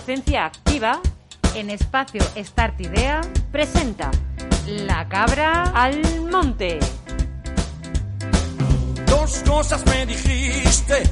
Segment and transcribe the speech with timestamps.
[0.00, 1.02] Docencia Activa,
[1.54, 3.20] en Espacio Start Idea,
[3.52, 4.10] presenta
[4.66, 6.78] La cabra al monte.
[9.06, 11.02] Dos cosas me dijiste.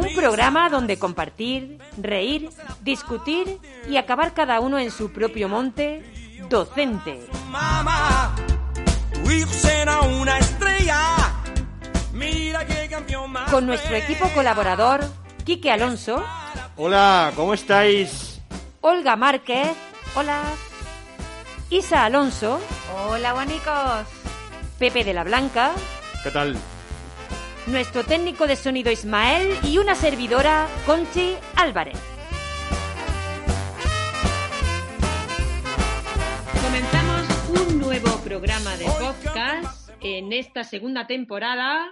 [0.00, 2.50] Un programa donde compartir, reír,
[2.82, 6.02] discutir y acabar cada uno en su propio monte
[6.50, 7.28] docente.
[7.48, 8.34] Mamá,
[9.14, 11.00] tu hijo será una estrella.
[12.12, 13.52] Mira qué campeón más.
[13.52, 15.08] Con nuestro equipo colaborador,
[15.44, 16.24] Quique Alonso,
[16.76, 18.40] Hola, ¿cómo estáis?
[18.80, 19.68] Olga Márquez,
[20.14, 20.42] hola,
[21.70, 22.60] Isa Alonso,
[23.08, 24.06] Hola, bonicos.
[24.78, 25.72] Pepe de la Blanca,
[26.22, 26.56] ¿Qué tal?
[27.66, 31.98] nuestro técnico de sonido Ismael y una servidora, Conchi Álvarez.
[36.62, 41.90] Comenzamos un nuevo programa de podcast en esta segunda temporada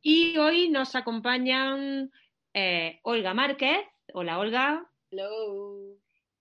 [0.00, 2.10] y hoy nos acompañan
[2.54, 3.78] eh, Olga Márquez,
[4.12, 5.96] hola Olga, Hello.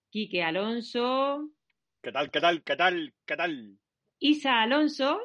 [0.10, 1.50] Quique Alonso,
[2.02, 2.32] ¿Qué tal?
[2.32, 2.64] ¿Qué tal?
[2.64, 3.14] ¿Qué tal?
[3.26, 3.78] ¿Qué tal?
[4.20, 5.20] Isa Alonso,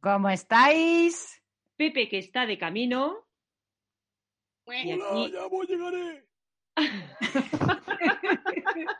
[0.00, 1.42] ¿Cómo estáis?
[1.76, 3.24] Pepe que está de camino
[4.66, 6.26] y aquí ya voy, llegaré.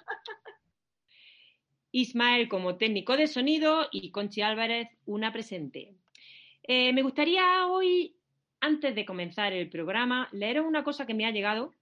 [1.92, 5.94] Ismael como técnico de sonido y Conchi Álvarez una presente.
[6.62, 8.16] Eh, me gustaría hoy,
[8.60, 11.72] antes de comenzar el programa, leeros una cosa que me ha llegado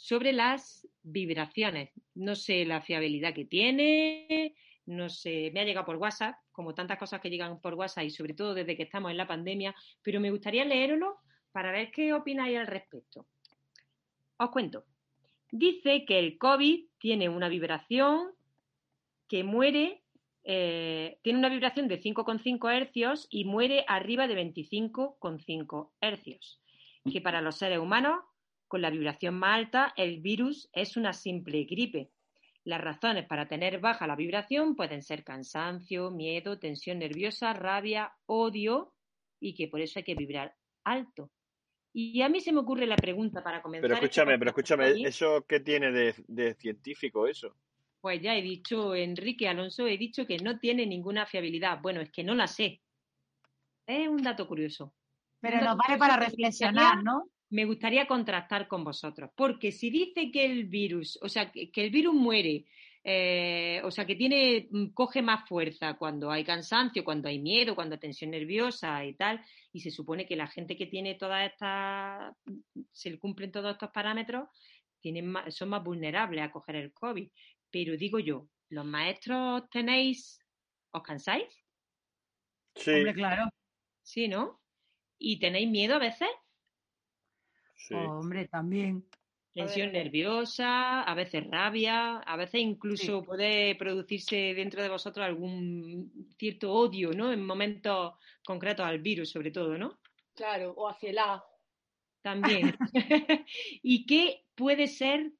[0.00, 1.90] sobre las vibraciones.
[2.14, 4.54] No sé la fiabilidad que tiene,
[4.86, 8.10] no sé, me ha llegado por WhatsApp, como tantas cosas que llegan por WhatsApp y
[8.10, 11.18] sobre todo desde que estamos en la pandemia, pero me gustaría leerlo
[11.52, 13.26] para ver qué opináis al respecto.
[14.38, 14.86] Os cuento.
[15.52, 18.30] Dice que el COVID tiene una vibración
[19.28, 20.02] que muere,
[20.44, 26.62] eh, tiene una vibración de 5,5 hercios y muere arriba de 25,5 hercios.
[27.10, 28.20] Que para los seres humanos,
[28.70, 32.08] con la vibración más alta, el virus es una simple gripe.
[32.62, 38.94] Las razones para tener baja la vibración pueden ser cansancio, miedo, tensión nerviosa, rabia, odio
[39.40, 40.54] y que por eso hay que vibrar
[40.84, 41.32] alto.
[41.92, 43.90] Y a mí se me ocurre la pregunta para comenzar.
[43.90, 45.02] Pero escúchame, pero escúchame.
[45.02, 47.56] ¿eso qué tiene de, de científico eso?
[48.00, 51.80] Pues ya he dicho, Enrique Alonso, he dicho que no tiene ninguna fiabilidad.
[51.82, 52.80] Bueno, es que no la sé.
[53.84, 54.94] Es un dato curioso.
[55.40, 57.24] Pero nos vale para reflexionar, ¿no?
[57.50, 61.84] Me gustaría contrastar con vosotros, porque si dice que el virus, o sea, que, que
[61.84, 62.64] el virus muere,
[63.02, 67.74] eh, o sea, que tiene, mm, coge más fuerza cuando hay cansancio, cuando hay miedo,
[67.74, 71.50] cuando hay tensión nerviosa y tal, y se supone que la gente que tiene todas
[71.50, 72.34] estas,
[72.92, 74.48] se le cumplen todos estos parámetros,
[75.00, 77.28] tienen más- son más vulnerables a coger el COVID.
[77.70, 80.38] Pero digo yo, ¿los maestros tenéis,
[80.92, 81.46] os cansáis?
[82.74, 83.44] Sí, Hombre, claro.
[84.02, 84.60] Sí, ¿no?
[85.18, 86.28] ¿Y tenéis miedo a veces?
[87.86, 87.94] Sí.
[87.94, 89.04] Hombre, también.
[89.52, 96.72] Tensión nerviosa, a veces rabia, a veces incluso puede producirse dentro de vosotros algún cierto
[96.72, 97.32] odio, ¿no?
[97.32, 98.14] En momentos
[98.44, 99.98] concretos al virus, sobre todo, ¿no?
[100.34, 101.44] Claro, o hacia el A.
[102.22, 102.76] También.
[103.82, 105.32] ¿Y qué puede ser?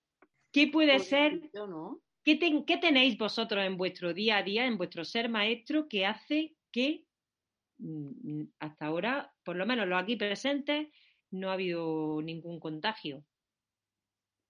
[0.50, 1.48] ¿Qué puede ser?
[1.54, 2.00] Yo no.
[2.24, 6.04] ¿Qué, ten- qué tenéis vosotros en vuestro día a día, en vuestro ser maestro, que
[6.04, 7.04] hace que
[7.78, 10.88] mm, hasta ahora, por lo menos los aquí presentes,
[11.30, 13.24] no ha habido ningún contagio?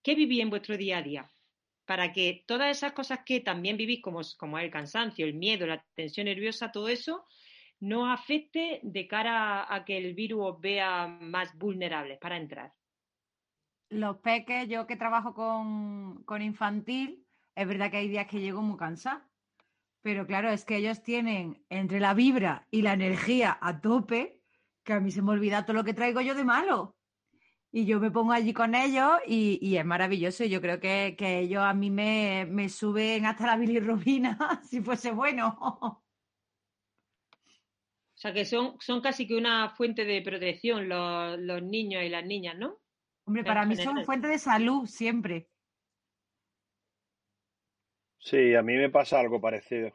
[0.02, 1.32] ¿Qué vivís en vuestro día a día?
[1.84, 5.84] Para que todas esas cosas que también vivís, como, como el cansancio, el miedo, la
[5.94, 7.24] tensión nerviosa, todo eso,
[7.80, 12.72] no afecte de cara a que el virus os vea más vulnerables para entrar.
[13.88, 18.62] Los peques, yo que trabajo con, con infantil, es verdad que hay días que llego
[18.62, 19.26] muy cansada.
[20.02, 24.39] Pero claro, es que ellos tienen entre la vibra y la energía a tope,
[24.90, 26.96] que a mí se me olvida todo lo que traigo yo de malo.
[27.72, 30.44] Y yo me pongo allí con ellos y, y es maravilloso.
[30.44, 34.36] Yo creo que, que ellos a mí me, me suben hasta la bilirrubina,
[34.68, 35.56] si fuese bueno.
[35.60, 36.02] O
[38.14, 42.26] sea, que son, son casi que una fuente de protección los, los niños y las
[42.26, 42.80] niñas, ¿no?
[43.24, 45.48] Hombre, para mí son fuente de salud siempre.
[48.18, 49.92] Sí, a mí me pasa algo parecido.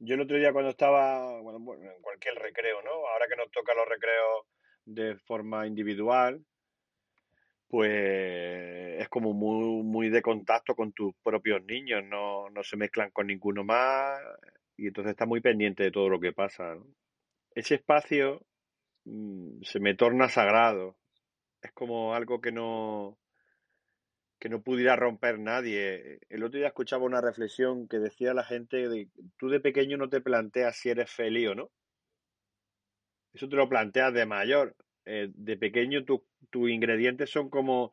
[0.00, 2.90] Yo el otro día cuando estaba, bueno, en cualquier recreo, ¿no?
[2.90, 4.46] Ahora que nos toca los recreos
[4.84, 6.44] de forma individual,
[7.68, 13.10] pues es como muy, muy de contacto con tus propios niños, no, no se mezclan
[13.10, 14.20] con ninguno más
[14.76, 16.86] y entonces está muy pendiente de todo lo que pasa, ¿no?
[17.54, 18.46] Ese espacio
[19.04, 20.96] mm, se me torna sagrado,
[21.60, 23.18] es como algo que no,
[24.38, 26.20] que no pudiera romper nadie.
[26.28, 30.08] El otro día escuchaba una reflexión que decía la gente de tú de pequeño no
[30.08, 31.70] te planteas si eres feliz o no.
[33.32, 34.76] Eso te lo planteas de mayor.
[35.04, 37.92] Eh, de pequeño tu- tus ingredientes son como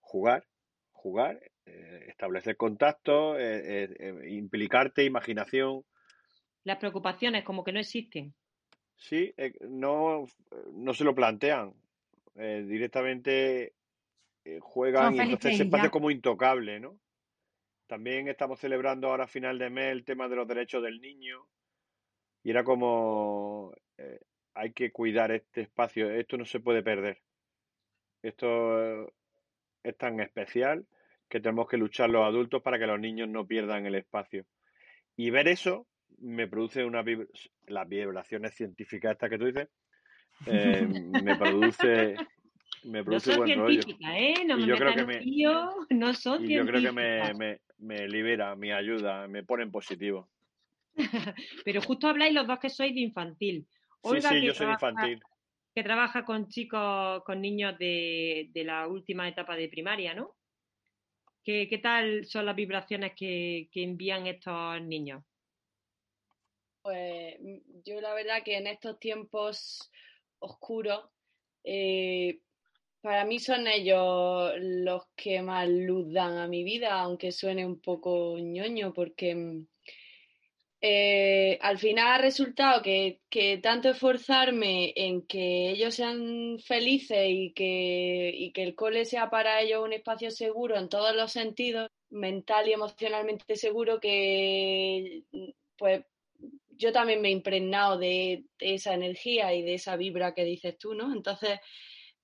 [0.00, 0.46] jugar,
[0.92, 3.88] jugar, eh, establecer contactos, eh,
[4.28, 5.84] implicarte, imaginación.
[6.64, 8.34] Las preocupaciones como que no existen.
[8.96, 10.24] Sí, no,
[10.72, 11.74] no se lo plantean.
[12.34, 13.74] Directamente
[14.56, 15.86] eh, juegan y entonces ese espacio ya.
[15.86, 16.98] es como intocable, ¿no?
[17.86, 21.48] También estamos celebrando ahora a final de mes el tema de los derechos del niño
[22.44, 24.20] y era como eh,
[24.54, 27.20] hay que cuidar este espacio, esto no se puede perder.
[28.22, 29.12] Esto
[29.82, 30.86] es tan especial
[31.28, 34.44] que tenemos que luchar los adultos para que los niños no pierdan el espacio.
[35.16, 35.86] Y ver eso
[36.18, 37.28] me produce una vib-
[37.66, 39.68] las vibraciones científicas estas que tú dices,
[40.46, 40.86] eh,
[41.24, 42.16] me produce
[42.84, 43.82] me No produce son buen rollo.
[44.12, 44.34] ¿eh?
[44.46, 47.60] No me yo creo que me- lío, no son Y yo creo que me, me,
[47.78, 50.28] me libera, me ayuda, me pone en positivo.
[51.64, 53.66] Pero justo habláis los dos que sois de infantil.
[53.70, 55.22] Sí, Olga, sí, que yo soy trabaja- infantil.
[55.74, 60.34] que trabaja con chicos, con niños de, de la última etapa de primaria, ¿no?
[61.44, 65.24] ¿Qué, qué tal son las vibraciones que, que envían estos niños?
[66.82, 69.90] Pues mm, yo la verdad que en estos tiempos
[70.40, 71.08] oscuros,
[71.64, 72.40] eh,
[73.00, 77.80] para mí son ellos los que más luz dan a mi vida, aunque suene un
[77.80, 79.66] poco ñoño, porque mm,
[80.80, 87.52] eh, al final ha resultado que, que tanto esforzarme en que ellos sean felices y
[87.52, 91.88] que, y que el cole sea para ellos un espacio seguro en todos los sentidos,
[92.10, 95.24] mental y emocionalmente seguro, que
[95.76, 96.04] pues
[96.70, 100.78] yo también me he impregnado de, de esa energía y de esa vibra que dices
[100.78, 101.12] tú, ¿no?
[101.12, 101.58] Entonces,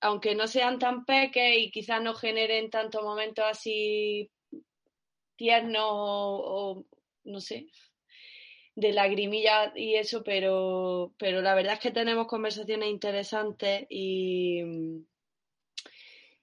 [0.05, 4.31] aunque no sean tan peques y quizás no generen tantos momentos así
[5.35, 6.87] tiernos o, o,
[7.25, 7.69] no sé,
[8.75, 14.61] de lagrimilla y eso, pero, pero la verdad es que tenemos conversaciones interesantes y,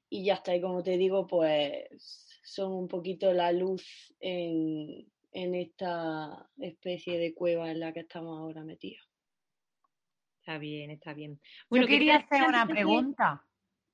[0.09, 0.55] y ya está.
[0.55, 7.35] Y como te digo, pues son un poquito la luz en, en esta especie de
[7.35, 9.07] cueva en la que estamos ahora metidos.
[10.39, 11.39] Está bien, está bien.
[11.69, 13.45] Yo ¿qué quería hacer una pregunta.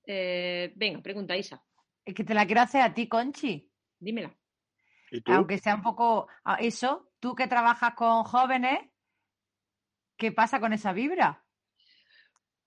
[0.10, 1.62] Eh, venga, pregunta, Isa,
[2.06, 3.70] Es que te la quiero hacer a ti, Conchi.
[4.00, 4.34] dímela.
[5.12, 5.34] ¿Y tú?
[5.34, 8.80] Aunque sea un poco ah, eso, tú que trabajas con jóvenes,
[10.16, 11.44] ¿qué pasa con esa vibra?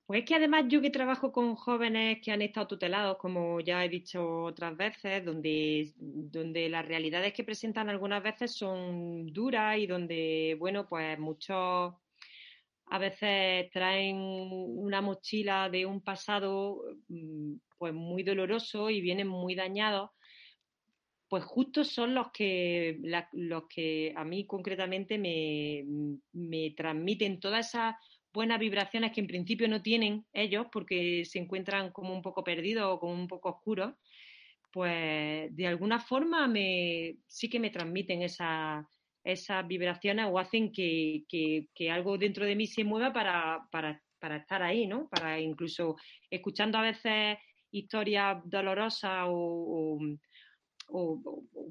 [0.04, 3.84] Pues es que además yo que trabajo con jóvenes que han estado tutelados, como ya
[3.84, 9.86] he dicho otras veces, donde, donde las realidades que presentan algunas veces son duras y
[9.86, 11.94] donde, bueno, pues muchos
[12.90, 19.54] a veces traen una mochila de un pasado mm, pues muy doloroso y vienen muy
[19.54, 20.10] dañados,
[21.28, 22.98] pues justo son los que,
[23.32, 25.84] los que a mí concretamente me,
[26.32, 27.94] me transmiten todas esas
[28.32, 32.84] buenas vibraciones que en principio no tienen ellos porque se encuentran como un poco perdidos
[32.92, 33.94] o como un poco oscuros,
[34.72, 38.88] pues de alguna forma me, sí que me transmiten esa-
[39.24, 44.36] esas vibraciones o hacen que, que- algo dentro de mí se mueva para, para, para
[44.38, 45.08] estar ahí, ¿no?
[45.08, 45.96] Para incluso
[46.30, 47.38] escuchando a veces
[47.70, 49.98] historias dolorosas o,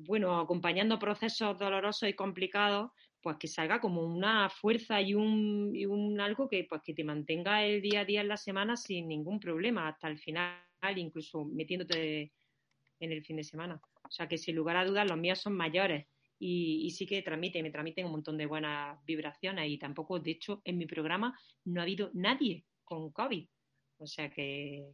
[0.07, 2.91] bueno, acompañando procesos dolorosos y complicados,
[3.21, 7.03] pues que salga como una fuerza y un, y un algo que, pues, que te
[7.03, 10.63] mantenga el día a día en la semana sin ningún problema hasta el final,
[10.95, 12.33] incluso metiéndote
[12.99, 13.81] en el fin de semana.
[14.03, 16.07] O sea que sin lugar a dudas los míos son mayores
[16.39, 20.31] y, y sí que transmiten, me transmiten un montón de buenas vibraciones y tampoco, de
[20.31, 23.45] hecho, en mi programa no ha habido nadie con COVID.
[23.97, 24.85] O sea que...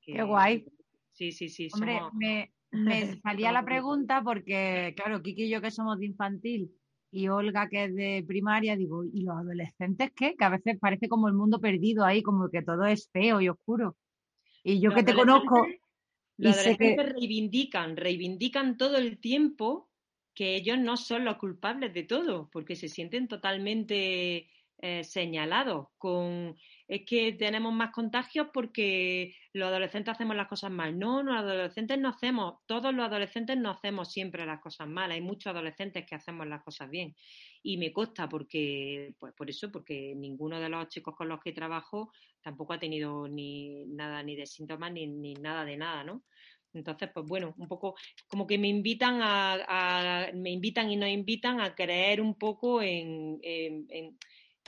[0.00, 0.64] que- Qué guay.
[1.12, 1.68] Sí, sí, sí.
[1.74, 6.06] Hombre, somos- me, me salía la pregunta porque, claro, Kiki y yo que somos de
[6.06, 6.70] infantil
[7.10, 10.34] y Olga que es de primaria, digo, ¿y los adolescentes qué?
[10.34, 13.48] Que a veces parece como el mundo perdido ahí, como que todo es feo y
[13.50, 13.96] oscuro.
[14.64, 15.78] Y yo Los que te conozco y
[16.38, 16.84] Los sé que...
[16.86, 19.90] adolescentes reivindican, reivindican todo el tiempo
[20.34, 24.48] que ellos no son los culpables de todo, porque se sienten totalmente
[24.84, 26.56] eh, señalados con
[26.88, 30.98] es que tenemos más contagios porque los adolescentes hacemos las cosas mal.
[30.98, 35.10] No, los adolescentes no hacemos, todos los adolescentes no hacemos siempre las cosas mal.
[35.12, 37.14] Hay muchos adolescentes que hacemos las cosas bien.
[37.62, 41.52] Y me consta porque, pues por eso, porque ninguno de los chicos con los que
[41.52, 42.12] trabajo
[42.42, 46.24] tampoco ha tenido ni nada ni de síntomas ni, ni nada de nada, ¿no?
[46.74, 47.94] Entonces, pues bueno, un poco
[48.28, 52.82] como que me invitan a, a- me invitan y nos invitan a creer un poco
[52.82, 53.38] en,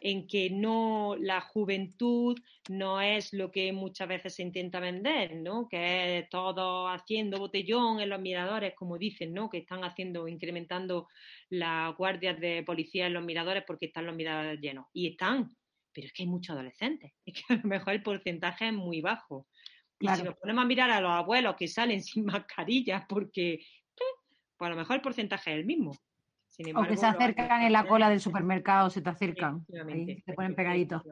[0.01, 2.37] en- que no la juventud
[2.69, 5.67] no es lo que muchas veces se intenta vender, ¿no?
[5.69, 9.49] Que es todo haciendo botellón en los miradores, como dicen, ¿no?
[9.49, 11.07] Que están haciendo, incrementando
[11.49, 14.87] las guardias de policía en los miradores porque están los miradores llenos.
[14.93, 15.49] Y están,
[15.93, 17.13] pero es que hay muchos adolescentes.
[17.25, 19.47] Es que a lo mejor el porcentaje es muy bajo.
[20.01, 23.65] Y si nos ponemos a mirar a los abuelos que salen sin mascarillas porque
[24.57, 25.97] pues a lo mejor el porcentaje es el mismo.
[26.49, 29.67] Sin O embargo, que se acercan en la cola del supermercado, se te acercan.
[29.89, 31.03] Ahí, te ponen pegaditos.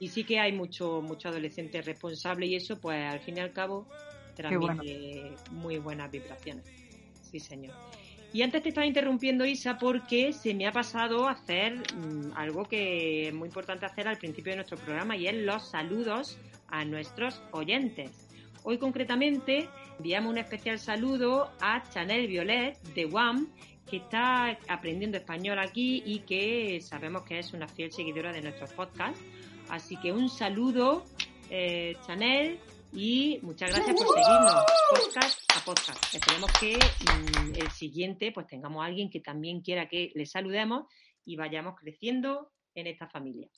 [0.00, 3.52] Y sí que hay mucho, mucho adolescente responsable y eso, pues al fin y al
[3.52, 3.86] cabo,
[4.34, 6.66] transmite muy buenas vibraciones.
[7.22, 7.76] Sí, señor.
[8.32, 13.28] Y antes te estaba interrumpiendo, Isa, porque se me ha pasado hacer mm, algo que
[13.28, 17.42] es muy importante hacer al principio de nuestro programa y es los saludos a nuestros
[17.50, 18.10] oyentes.
[18.64, 23.48] Hoy concretamente enviamos un especial saludo a Chanel Violet de WAM,
[23.90, 28.72] que está aprendiendo español aquí y que sabemos que es una fiel seguidora de nuestros
[28.72, 29.20] podcasts.
[29.68, 31.04] Así que un saludo,
[31.50, 32.58] eh, Chanel,
[32.92, 36.14] y muchas gracias por seguirnos podcast a podcast.
[36.14, 40.84] Esperemos que mm, el siguiente pues tengamos a alguien que también quiera que le saludemos
[41.24, 43.48] y vayamos creciendo en esta familia.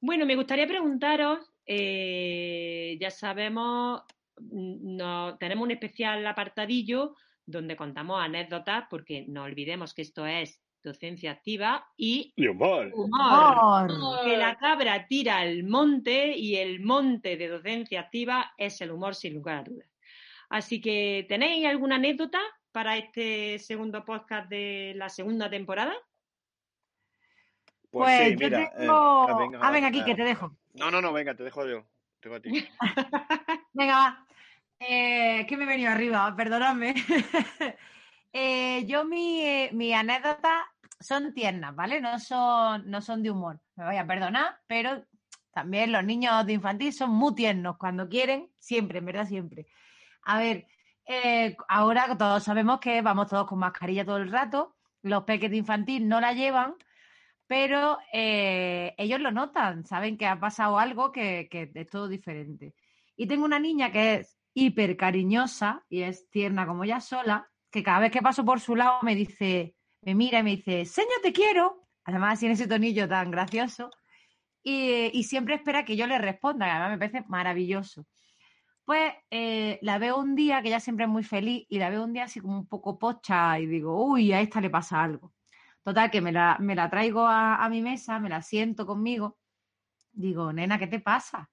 [0.00, 4.02] Bueno, me gustaría preguntaros, eh, ya sabemos,
[4.38, 7.14] mm, no, tenemos un especial apartadillo
[7.46, 12.92] donde contamos anécdotas, porque no olvidemos que esto es docencia activa y Y humor.
[12.94, 14.22] humor.
[14.24, 19.14] Que la cabra tira al monte y el monte de docencia activa es el humor
[19.16, 19.88] sin lugar a dudas.
[20.50, 22.38] Así que, ¿tenéis alguna anécdota
[22.70, 25.94] para este segundo podcast de la segunda temporada?
[27.90, 28.62] Pues, Pues sí, yo mira.
[28.64, 29.28] eh, tengo.
[29.28, 30.56] ah, venga, ah, venga, aquí, que te dejo.
[30.74, 31.84] No, no, no, venga, te dejo yo.
[32.20, 32.50] Te dejo a ti.
[33.72, 34.26] Venga, va.
[34.80, 36.94] Eh, es que me he venido arriba, perdonadme.
[38.36, 40.66] Eh, yo mi, eh, mi anécdota
[41.04, 42.00] son tiernas, ¿vale?
[42.00, 43.60] No son, no son de humor.
[43.76, 45.04] Me voy a perdonar, pero
[45.52, 49.66] también los niños de infantil son muy tiernos cuando quieren, siempre, en verdad, siempre.
[50.22, 50.66] A ver,
[51.06, 55.58] eh, ahora todos sabemos que vamos todos con mascarilla todo el rato, los peques de
[55.58, 56.74] infantil no la llevan,
[57.46, 62.74] pero eh, ellos lo notan, saben que ha pasado algo que, que es todo diferente.
[63.14, 67.82] Y tengo una niña que es hiper cariñosa y es tierna como ella sola, que
[67.82, 71.20] cada vez que paso por su lado me dice, me mira y me dice, Señor,
[71.22, 71.86] te quiero.
[72.04, 73.90] Además, tiene ese tonillo tan gracioso.
[74.62, 78.06] Y, y siempre espera que yo le responda, además me parece maravilloso.
[78.84, 82.04] Pues eh, la veo un día, que ella siempre es muy feliz, y la veo
[82.04, 85.34] un día así como un poco pocha y digo, uy, a esta le pasa algo.
[85.82, 89.38] Total, que me la, me la traigo a, a mi mesa, me la siento conmigo.
[90.12, 91.50] Digo, nena, ¿qué te pasa?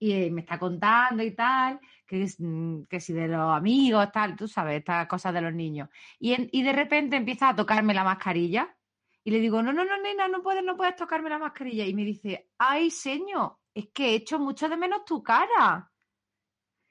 [0.00, 4.10] Y eh, me está contando y tal, que, es, mm, que si de los amigos,
[4.12, 5.88] tal, tú sabes, estas cosas de los niños.
[6.20, 8.76] Y, en- y de repente empieza a tocarme la mascarilla.
[9.24, 11.84] Y le digo, no, no, no, nena, no puedes, no puedes tocarme la mascarilla.
[11.84, 15.90] Y me dice, ay, señor, es que he hecho mucho de menos tu cara.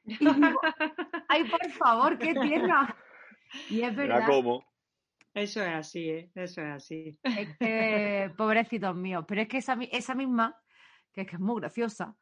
[0.06, 0.60] Y digo,
[1.30, 2.96] ay, por favor, qué tierna.
[3.70, 4.28] Y es Mira verdad.
[4.28, 4.66] cómo.
[5.34, 6.32] Eso es así, ¿eh?
[6.36, 7.20] Eso es así.
[7.24, 9.24] Es que, pobrecitos míos.
[9.28, 10.60] Pero es que esa, esa misma,
[11.14, 12.16] que es que es muy graciosa,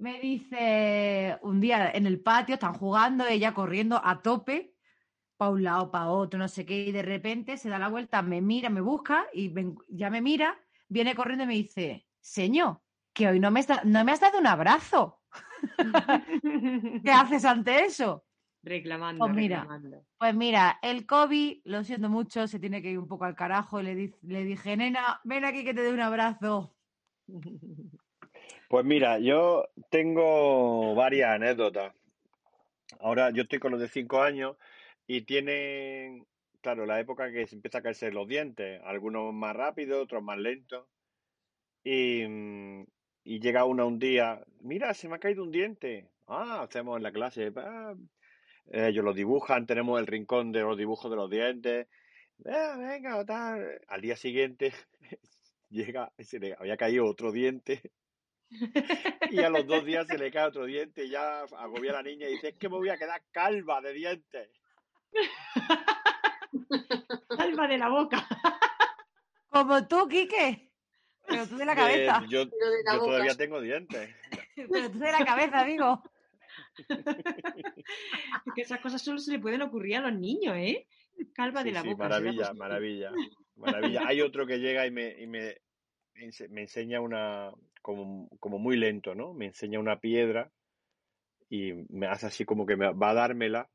[0.00, 4.74] me dice un día en el patio, están jugando, ella corriendo a tope,
[5.36, 8.22] para un lado, para otro, no sé qué, y de repente se da la vuelta,
[8.22, 9.52] me mira, me busca, y
[9.88, 13.82] ya me mira, viene corriendo y me dice, señor, que hoy no me, has da-
[13.84, 15.22] no me has dado un abrazo.
[17.04, 18.24] ¿Qué haces ante eso?
[18.62, 19.60] reclamando, Pues mira.
[19.60, 20.06] reclamando.
[20.18, 23.80] Pues mira, el COVID, lo siento mucho, se tiene que ir un poco al carajo.
[23.80, 26.76] Y le, di- le dije, nena, ven aquí que te dé un abrazo.
[28.70, 31.92] Pues mira, yo tengo varias anécdotas.
[33.00, 34.56] Ahora yo estoy con los de 5 años
[35.08, 36.24] y tienen,
[36.60, 40.38] claro, la época que se empieza a caerse los dientes, algunos más rápido, otros más
[40.38, 40.86] lentos.
[41.82, 42.84] Y, mm,
[43.24, 46.08] y llega uno un día, mira, se me ha caído un diente.
[46.28, 47.94] Ah, hacemos en la clase, ah,
[48.70, 51.88] ellos lo dibujan, tenemos el rincón de los dibujos de los dientes.
[52.46, 53.80] Ah, venga, tal.
[53.88, 54.72] Al día siguiente
[55.70, 57.82] llega, se le había caído otro diente.
[59.30, 62.02] Y a los dos días se le cae otro diente y ya agobia a la
[62.02, 64.50] niña y dice, es que me voy a quedar calva de dientes.
[67.38, 68.26] Alma de la boca.
[69.48, 70.72] Como tú, Quique.
[71.26, 72.24] Pero tú de la cabeza.
[72.28, 74.14] yo Pero de la yo todavía tengo dientes.
[74.54, 76.02] Pero tú de la cabeza, amigo.
[78.46, 80.86] Es que esas cosas solo se le pueden ocurrir a los niños, ¿eh?
[81.32, 82.08] Calva de la sí, boca.
[82.08, 83.12] maravilla, maravilla,
[83.56, 84.02] maravilla.
[84.06, 85.56] Hay otro que llega y me, y me,
[86.48, 87.52] me enseña una,
[87.96, 89.34] como, como muy lento, ¿no?
[89.34, 90.50] Me enseña una piedra
[91.48, 93.68] y me hace así como que me va a dármela.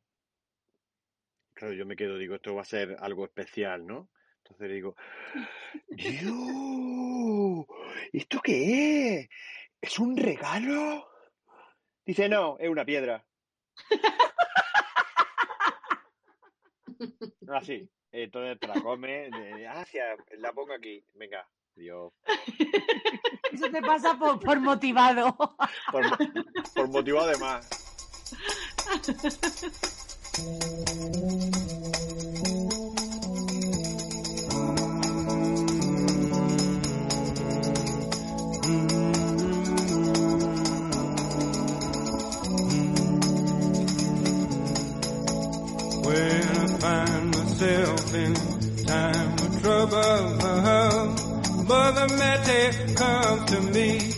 [1.53, 4.09] Claro, yo me quedo, digo, esto va a ser algo especial, ¿no?
[4.43, 4.95] Entonces digo,
[5.89, 7.65] Dios,
[8.13, 9.29] ¿esto qué es?
[9.81, 11.07] ¿Es un regalo?
[12.05, 13.25] Dice, no, es una piedra.
[17.47, 17.89] Así.
[18.11, 19.85] Entonces te la comes, de- ah,
[20.37, 21.03] la pongo aquí.
[21.15, 22.13] Venga, Dios.
[23.51, 25.35] Eso te pasa por, por motivado.
[25.91, 26.03] Por,
[26.73, 27.35] por motivo de
[52.47, 54.14] Mary comes to me,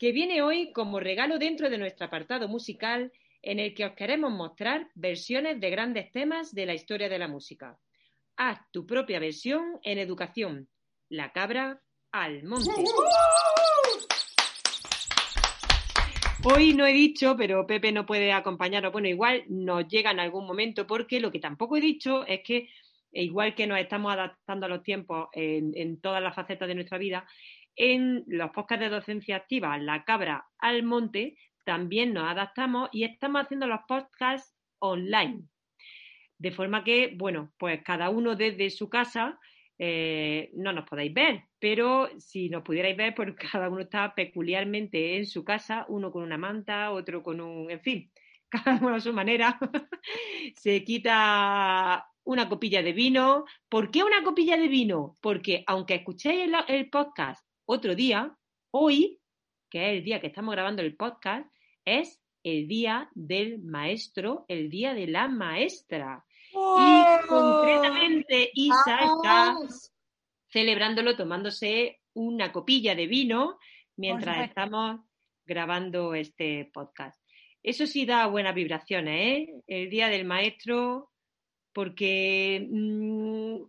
[0.00, 4.32] que viene hoy como regalo dentro de nuestro apartado musical en el que os queremos
[4.32, 7.78] mostrar versiones de grandes temas de la historia de la música.
[8.38, 10.70] Haz tu propia versión en educación.
[11.10, 11.82] La cabra
[12.12, 12.70] al monte.
[16.44, 18.92] Hoy no he dicho, pero Pepe no puede acompañarnos.
[18.92, 22.70] Bueno, igual nos llega en algún momento, porque lo que tampoco he dicho es que,
[23.12, 26.74] e igual que nos estamos adaptando a los tiempos en, en todas las facetas de
[26.74, 27.26] nuestra vida,
[27.76, 33.42] en los podcasts de docencia activa, La cabra al monte, también nos adaptamos y estamos
[33.42, 35.44] haciendo los podcasts online.
[36.38, 39.38] De forma que, bueno, pues cada uno desde su casa
[39.78, 45.16] eh, no nos podéis ver, pero si nos pudierais ver, pues cada uno está peculiarmente
[45.16, 48.12] en su casa, uno con una manta, otro con un, en fin,
[48.50, 49.58] cada uno a su manera.
[50.56, 53.44] Se quita una copilla de vino.
[53.68, 55.16] ¿Por qué una copilla de vino?
[55.20, 58.36] Porque aunque escuchéis el, el podcast otro día,
[58.72, 59.20] hoy,
[59.70, 61.48] que es el día que estamos grabando el podcast,
[61.84, 66.24] es el día del maestro, el día de la maestra.
[66.52, 69.56] Y concretamente Isa está
[70.48, 73.60] celebrándolo tomándose una copilla de vino
[73.96, 75.02] mientras estamos
[75.46, 77.20] grabando este podcast.
[77.62, 79.62] Eso sí da buenas vibraciones, ¿eh?
[79.68, 81.12] El día del maestro,
[81.72, 83.62] porque mm,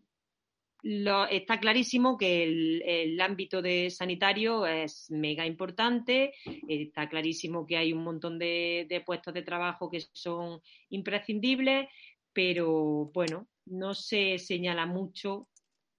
[0.84, 6.34] lo- está clarísimo que el, el ámbito de sanitario es mega importante,
[6.68, 11.88] está clarísimo que hay un montón de, de puestos de trabajo que son imprescindibles,
[12.34, 15.48] pero bueno, no se señala mucho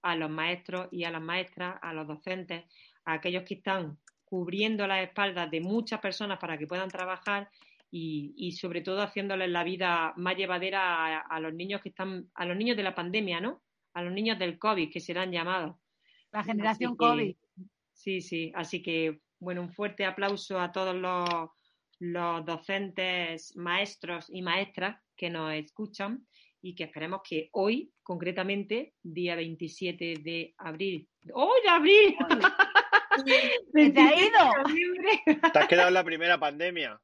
[0.01, 2.65] a los maestros y a las maestras, a los docentes,
[3.05, 7.49] a aquellos que están cubriendo las espaldas de muchas personas para que puedan trabajar
[7.91, 12.29] y, y sobre todo haciéndoles la vida más llevadera a, a los niños que están,
[12.33, 13.62] a los niños de la pandemia, ¿no?
[13.93, 15.75] A los niños del COVID, que serán llamados.
[16.31, 17.35] La generación que- COVID.
[17.93, 18.51] Sí, sí.
[18.55, 21.29] Así que, bueno, un fuerte aplauso a todos los,
[21.99, 26.27] los docentes, maestros y maestras que nos escuchan
[26.61, 31.07] y que esperemos que hoy, concretamente, día 27 de abril.
[31.33, 32.15] ¡Oh, de abril!
[33.73, 34.25] ¿Se te ha 27 de
[35.35, 35.41] ido?
[35.51, 36.99] Te has quedado en la primera pandemia.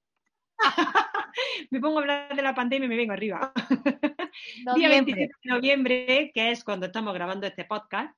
[1.72, 3.52] me pongo a hablar de la pandemia y me vengo arriba.
[4.76, 5.16] Día 27 Noviembre.
[5.16, 8.16] de noviembre, que es cuando estamos grabando este podcast,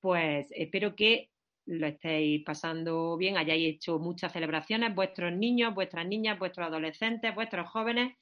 [0.00, 1.30] pues espero que
[1.66, 7.68] lo estéis pasando bien, hayáis hecho muchas celebraciones, vuestros niños, vuestras niñas, vuestros adolescentes, vuestros
[7.68, 8.14] jóvenes,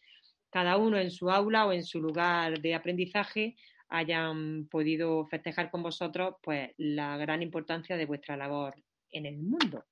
[0.51, 3.57] cada uno en su aula o en su lugar de aprendizaje,
[3.89, 8.75] hayan podido festejar con vosotros pues la gran importancia de vuestra labor
[9.11, 9.85] en el mundo.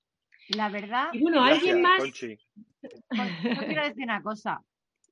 [0.50, 1.08] La verdad.
[1.12, 1.98] Y bueno, alguien más.
[1.98, 2.38] Conchi.
[2.82, 2.88] Yo
[3.66, 4.62] quiero decir una cosa,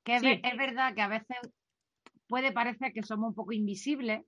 [0.03, 0.27] que es, Sí.
[0.27, 1.37] ve- es verdad que a veces
[2.27, 4.21] puede parecer que somos un poco invisibles,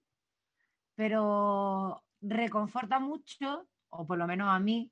[0.96, 4.92] pero reconforta mucho, o por lo menos a mí,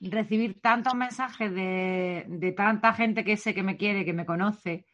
[0.00, 4.86] recibir tantos mensajes de, de tanta gente que sé que me quiere, que me conoce,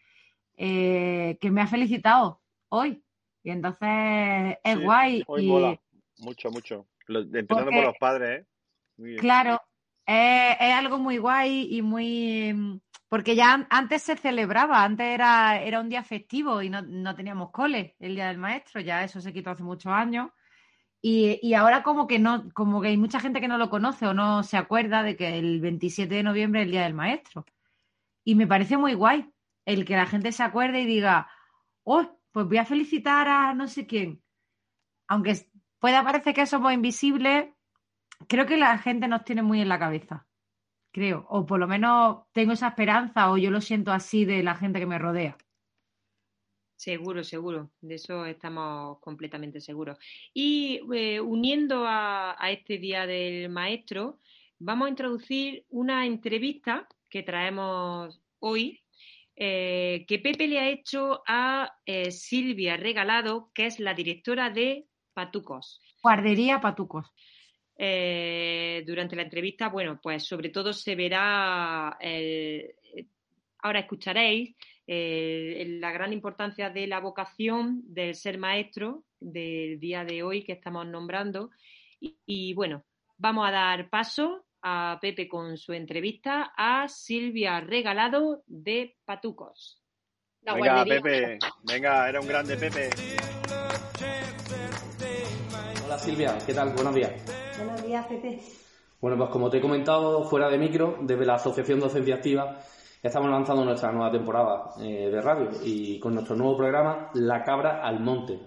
[0.56, 3.02] eh, que me ha felicitado hoy.
[3.44, 5.22] Y entonces es Sí, guay.
[5.26, 5.80] Hoy y, mola.
[6.18, 6.86] Mucho, mucho.
[7.06, 8.46] Lo- empezando Porque- por los padres,
[8.98, 9.16] ¿eh?
[9.20, 9.60] Claro,
[10.08, 12.52] es, es algo muy guay y muy...
[12.54, 16.82] mm, Porque ya an- antes se celebraba, antes era, era un día festivo y no,
[16.82, 20.30] no teníamos cole, el Día del Maestro, ya eso se quitó hace muchos años.
[21.02, 24.06] Y, y ahora como que no, como que hay mucha gente que no lo conoce
[24.06, 27.46] o no se acuerda de que el 27 de noviembre es el Día del Maestro.
[28.24, 29.30] Y me parece muy guay
[29.66, 31.28] el que la gente se acuerde y diga,
[31.84, 34.22] oh, pues voy a felicitar a no sé quién.
[35.08, 35.48] Aunque
[35.80, 37.48] pueda parecer que somos invisibles,
[38.26, 40.26] creo que la gente nos tiene muy en la cabeza.
[40.92, 41.26] Creo.
[41.28, 44.80] O por lo menos tengo esa esperanza o yo lo siento así de la gente
[44.80, 45.36] que me rodea.
[46.76, 49.98] Seguro, seguro, de eso estamos completamente seguros.
[50.32, 54.20] Y eh, uniendo a, a este Día del Maestro,
[54.60, 58.80] vamos a introducir una entrevista que traemos hoy,
[59.36, 64.86] eh, que Pepe le ha hecho a eh, Silvia Regalado, que es la directora de
[65.14, 65.80] Patucos.
[66.02, 67.12] Guardería Patucos.
[67.80, 72.74] Eh, durante la entrevista, bueno, pues sobre todo se verá, el-
[73.60, 74.56] ahora escucharéis
[74.90, 80.52] eh, la gran importancia de la vocación del ser maestro del día de hoy que
[80.52, 81.50] estamos nombrando.
[82.00, 82.84] Y, y, bueno,
[83.16, 89.82] vamos a dar paso a Pepe con su entrevista a Silvia Regalado de Patucos.
[90.42, 91.02] La Venga, guardería.
[91.02, 91.38] Pepe.
[91.64, 92.90] Venga, era un grande Pepe.
[95.84, 96.70] Hola Silvia, ¿qué tal?
[96.72, 97.12] Buenos días.
[99.00, 102.58] Bueno, pues como te he comentado fuera de micro, desde la Asociación Docencia Activa
[103.02, 107.80] estamos lanzando nuestra nueva temporada eh, de radio y con nuestro nuevo programa La Cabra
[107.82, 108.38] al Monte.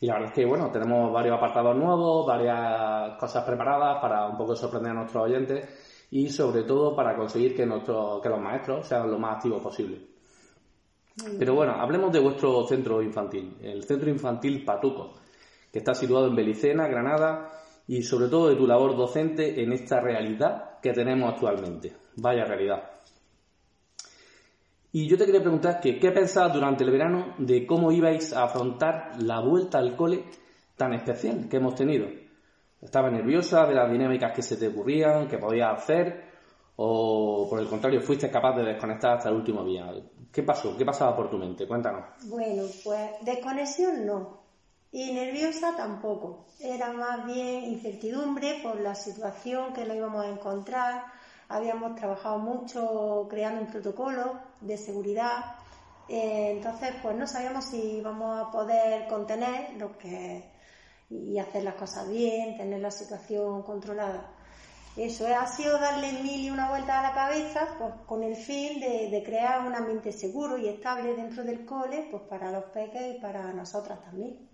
[0.00, 4.36] Y la verdad es que, bueno, tenemos varios apartados nuevos, varias cosas preparadas para un
[4.36, 8.86] poco sorprender a nuestros oyentes y sobre todo para conseguir que, nuestros, que los maestros
[8.86, 10.00] sean lo más activos posible.
[11.38, 15.12] Pero bueno, hablemos de vuestro centro infantil, el Centro Infantil Patuco,
[15.70, 17.50] que está situado en Belicena, Granada,
[17.90, 21.92] y sobre todo de tu labor docente en esta realidad que tenemos actualmente.
[22.14, 22.88] Vaya realidad.
[24.92, 28.44] Y yo te quería preguntar que, ¿qué pensabas durante el verano de cómo ibais a
[28.44, 30.22] afrontar la vuelta al cole
[30.76, 32.06] tan especial que hemos tenido?
[32.80, 36.30] ¿Estabas nerviosa de las dinámicas que se te ocurrían, que podías hacer?
[36.76, 39.92] ¿O por el contrario, fuiste capaz de desconectar hasta el último día?
[40.30, 40.76] ¿Qué pasó?
[40.78, 41.66] ¿Qué pasaba por tu mente?
[41.66, 42.04] Cuéntanos.
[42.28, 44.39] Bueno, pues desconexión no.
[44.92, 46.46] Y nerviosa tampoco.
[46.58, 51.04] Era más bien incertidumbre por la situación que lo íbamos a encontrar.
[51.48, 55.56] Habíamos trabajado mucho creando un protocolo de seguridad.
[56.08, 60.50] Eh, entonces, pues no sabíamos si íbamos a poder contener lo que
[61.08, 64.32] y hacer las cosas bien, tener la situación controlada.
[64.96, 68.80] Eso ha sido darle mil y una vuelta a la cabeza pues, con el fin
[68.80, 73.16] de, de crear un ambiente seguro y estable dentro del cole pues, para los peques
[73.16, 74.49] y para nosotras también.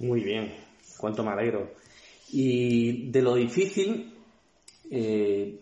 [0.00, 0.54] Muy bien,
[0.96, 1.72] cuánto me alegro.
[2.30, 4.14] Y de lo difícil,
[4.90, 5.60] eh,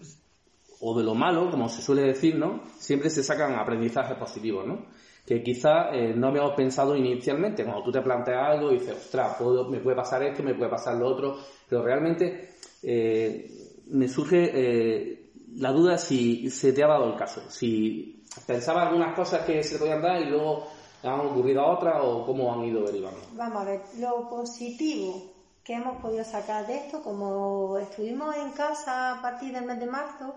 [0.81, 2.62] o de lo malo, como se suele decir, ¿no?
[2.79, 4.87] Siempre se sacan aprendizajes positivos, ¿no?
[5.25, 7.64] Que quizás eh, no habíamos pensado inicialmente.
[7.64, 10.96] Cuando tú te planteas algo y dices, ostras, me puede pasar esto, me puede pasar
[10.96, 12.51] lo otro, pero realmente
[12.83, 13.51] eh,
[13.88, 17.51] me surge la duda si se te ha dado el caso.
[17.51, 20.68] Si pensabas algunas cosas que se podían dar y luego
[21.07, 23.21] han ocurrido otras o cómo han ido derivando.
[23.33, 25.23] Vamos a ver, lo positivo
[25.62, 29.87] que hemos podido sacar de esto, como estuvimos en casa a partir del mes de
[29.87, 30.35] marzo,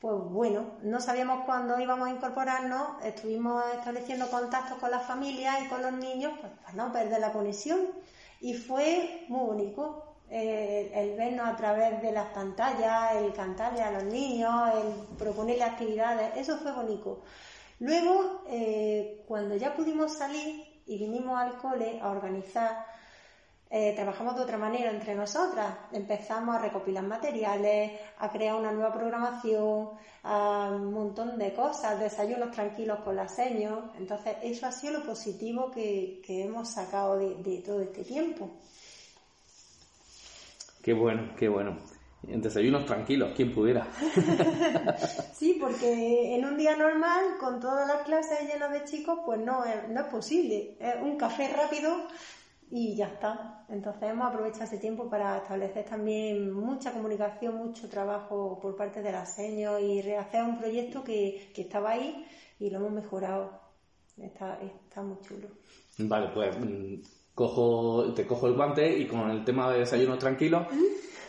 [0.00, 5.68] pues bueno, no sabíamos cuándo íbamos a incorporarnos, estuvimos estableciendo contactos con las familias y
[5.68, 7.80] con los niños pues, para no perder la conexión.
[8.40, 13.90] Y fue muy bonito eh, el vernos a través de las pantallas, el cantarle a
[13.90, 17.20] los niños, el proponerle actividades, eso fue bonito.
[17.80, 22.86] Luego, eh, cuando ya pudimos salir y vinimos al cole a organizar,
[23.70, 25.74] eh, trabajamos de otra manera entre nosotras.
[25.92, 29.90] Empezamos a recopilar materiales, a crear una nueva programación,
[30.24, 33.78] a un montón de cosas, desayunos tranquilos con las señas.
[33.96, 38.50] Entonces, eso ha sido lo positivo que, que hemos sacado de, de todo este tiempo.
[40.82, 41.78] Qué bueno, qué bueno.
[42.28, 43.86] En desayunos tranquilos, quien pudiera.
[45.32, 49.64] Sí, porque en un día normal, con todas las clases llenas de chicos, pues no
[49.64, 50.76] es, no es posible.
[50.78, 52.08] Es un café rápido
[52.70, 53.64] y ya está.
[53.70, 59.12] Entonces hemos aprovechado ese tiempo para establecer también mucha comunicación, mucho trabajo por parte de
[59.12, 62.26] las seños y rehacer un proyecto que, que estaba ahí
[62.58, 63.58] y lo hemos mejorado.
[64.18, 65.48] Está, está muy chulo.
[65.98, 67.00] Vale, pues mm,
[67.34, 70.66] cojo, te cojo el guante y con el tema de desayunos tranquilos,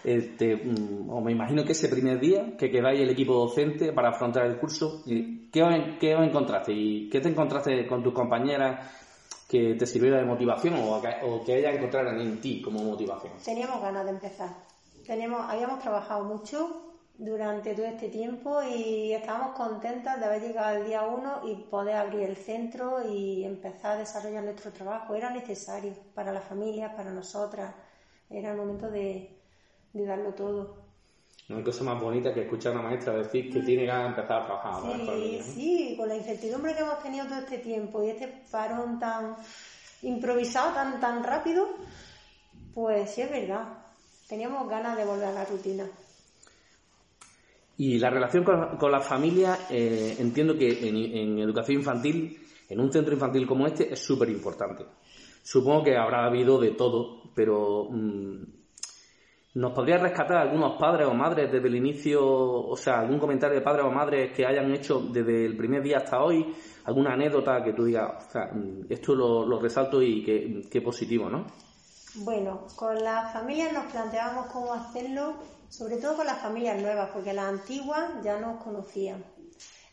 [0.03, 3.93] eh, te- mm, o me imagino que ese primer día que quedáis el equipo docente
[3.93, 6.73] para afrontar el curso, ¿qué os, qué os encontraste?
[6.73, 8.89] ¿Y qué te encontraste con tus compañeras
[9.47, 13.33] que te sirviera de motivación o que, o que ellas encontraran en ti como motivación?
[13.43, 14.49] Teníamos ganas de empezar.
[15.05, 16.90] Teníamos, habíamos trabajado mucho
[17.21, 21.95] durante todo este tiempo y estábamos contentas de haber llegado al día uno y poder
[21.95, 25.13] abrir el centro y empezar a desarrollar nuestro trabajo.
[25.13, 27.75] Era necesario para las familias, para nosotras.
[28.27, 29.37] Era el momento de,
[29.93, 30.77] de darlo todo.
[31.47, 34.21] No hay cosa más bonita que escuchar a una maestra decir que tiene ganas de
[34.21, 34.81] empezar a trabajar.
[34.81, 35.43] Sí, ¿no?
[35.43, 39.35] sí, con la incertidumbre que hemos tenido todo este tiempo y este parón tan
[40.01, 41.67] improvisado, tan, tan rápido,
[42.73, 43.77] pues sí es verdad.
[44.27, 45.85] Teníamos ganas de volver a la rutina.
[47.77, 52.37] Y la relación con, con la familia, eh, entiendo que en, educación infantil,
[52.69, 54.85] en un centro infantil como este, es súper importante.
[55.41, 58.43] Supongo que habrá habido de todo, pero mm,
[59.55, 63.63] ¿nos podría rescatar algunos padres o madres desde el inicio, o sea, algún comentario de
[63.63, 66.53] padres o madres que hayan hecho desde el primer día hasta hoy?
[66.85, 70.23] ¿Alguna anécdota que tú digas, o sea, mm, esto lo, resalto y
[70.69, 71.45] qué, positivo, ¿no?
[72.23, 75.35] Bueno, con las familias nos planteábamos cómo hacerlo,
[75.71, 79.23] sobre todo con las familias nuevas, porque las antiguas ya nos conocían.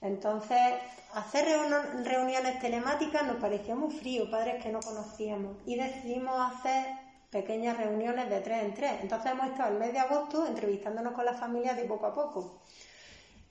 [0.01, 0.59] Entonces,
[1.14, 1.47] hacer
[2.05, 6.87] reuniones telemáticas nos parecía muy frío, padres que no conocíamos, y decidimos hacer
[7.31, 8.93] pequeñas reuniones de tres en tres.
[9.03, 12.61] Entonces hemos estado el mes de agosto entrevistándonos con las familias de poco a poco.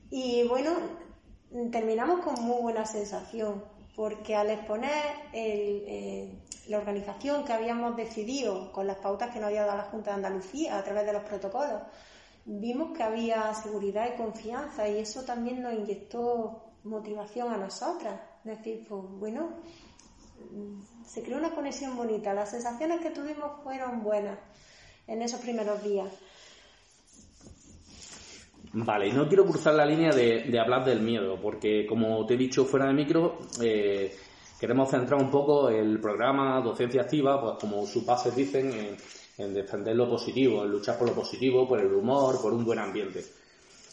[0.10, 0.72] Y bueno,
[1.72, 3.64] terminamos con muy buena sensación,
[3.96, 9.66] porque al exponer eh, la organización que habíamos decidido con las pautas que nos había
[9.66, 11.82] dado la Junta de Andalucía a través de los protocolos,
[12.48, 18.20] vimos que había seguridad y confianza y eso también nos inyectó motivación a nosotras.
[18.46, 19.50] Es decir, pues bueno,
[21.06, 22.34] se creó una conexión bonita.
[22.34, 24.40] Las sensaciones que tuvimos fueron buenas
[25.08, 26.08] en esos primeros días.
[28.74, 32.36] Vale, y no quiero cruzar la línea de, de hablar del miedo, porque como te
[32.36, 34.16] he dicho fuera de micro, eh,
[34.60, 38.98] queremos centrar un poco el programa Docencia Activa, pues como sus bases dicen, en,
[39.38, 42.80] en defender lo positivo, en luchar por lo positivo, por el humor, por un buen
[42.80, 43.24] ambiente.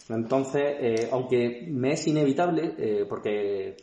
[0.09, 3.77] Entonces, eh, aunque me es inevitable, eh, porque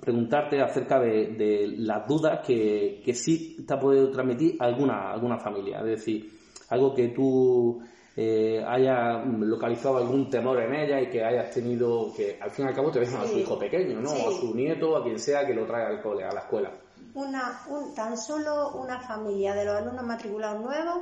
[0.00, 5.38] preguntarte acerca de, de las dudas que, que sí te ha podido transmitir alguna, alguna
[5.38, 6.30] familia, es decir,
[6.70, 7.80] algo que tú
[8.16, 12.68] eh, hayas localizado algún temor en ella y que hayas tenido, que al fin y
[12.68, 14.08] al cabo te dejan a su hijo pequeño, ¿no?
[14.08, 14.22] Sí.
[14.24, 16.70] O a su nieto, a quien sea que lo traiga al cole, a la escuela.
[17.14, 20.98] Una, un- tan solo una familia de los alumnos matriculados nuevos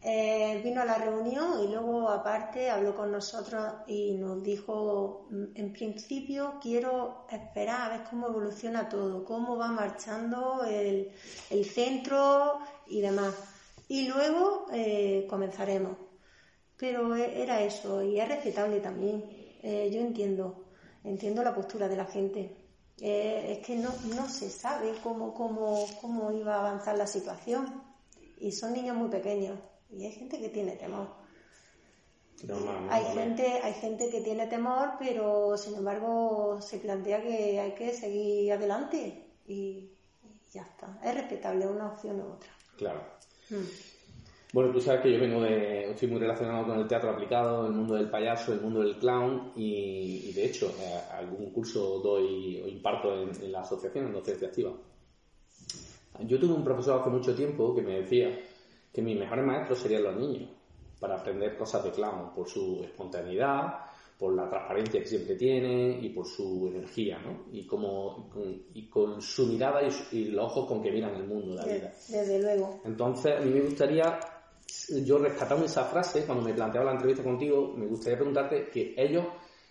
[0.00, 5.44] eh, vino a la reunión y luego aparte habló con nosotros y nos dijo, "Mm,
[5.56, 11.10] en principio quiero esperar a ver cómo evoluciona todo, cómo va marchando el,
[11.50, 13.34] el centro y demás.
[13.88, 15.96] Y luego eh, comenzaremos.
[16.76, 19.24] Pero e- era eso y es respetable también.
[19.62, 20.66] Eh, yo entiendo,
[21.04, 22.67] entiendo la postura de la gente.
[23.00, 27.82] Eh, es que no, no se sabe cómo, cómo, cómo iba a avanzar la situación.
[28.38, 29.58] Y son niños muy pequeños.
[29.90, 31.08] Y hay gente que tiene temor.
[32.90, 37.92] Hay gente, hay gente que tiene temor, pero sin embargo se plantea que hay que
[37.92, 39.32] seguir adelante.
[39.46, 39.90] Y,
[40.22, 41.00] y ya está.
[41.02, 42.50] Es respetable una opción u otra.
[42.76, 43.02] Claro.
[43.50, 43.97] Mm.
[44.52, 47.72] Bueno, tú sabes que yo vengo de, estoy muy relacionado con el teatro aplicado, el
[47.72, 52.62] mundo del payaso, el mundo del clown y, y, de hecho eh, algún curso doy
[52.64, 54.72] o imparto en, en la asociación, en docencia activa.
[56.20, 58.38] Yo tuve un profesor hace mucho tiempo que me decía
[58.92, 60.50] que mis mejores maestros serían los niños
[60.98, 63.84] para aprender cosas de clown por su espontaneidad,
[64.18, 67.44] por la transparencia que siempre tiene y por su energía, ¿no?
[67.52, 68.28] Y, como,
[68.74, 71.92] y, con, su mirada y, y los ojos con que miran el mundo, la vida.
[72.08, 72.80] De- desde luego.
[72.84, 74.18] Entonces, a mí me gustaría,
[75.04, 79.26] yo rescatando esa frase, cuando me planteaba la entrevista contigo, me gustaría preguntarte que ellos,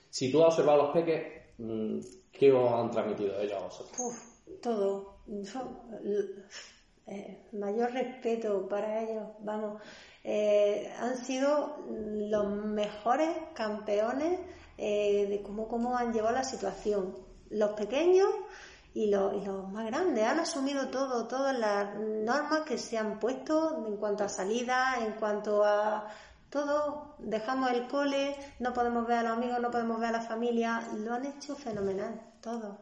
[0.09, 1.99] si tú has observado a los peques, mm,
[2.31, 3.99] ¿qué os han transmitido ellos a vosotros?
[3.99, 5.17] Uf, todo.
[7.09, 9.81] Eh, mayor respeto para ellos, vamos.
[10.25, 14.41] Eh, han sido los mejores campeones
[14.77, 17.15] eh, de cómo, cómo han llevado la situación.
[17.49, 18.27] Los pequeños
[18.97, 23.19] y los, y los más grandes han asumido todo, todas las normas que se han
[23.19, 26.07] puesto en cuanto a salida, en cuanto a
[26.49, 30.21] Todo, dejamos el cole, no podemos ver a los amigos, no podemos ver a la
[30.21, 32.79] familia, lo han hecho fenomenal, todo.